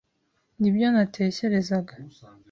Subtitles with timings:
[0.59, 1.93] Nibyo natekerezaga.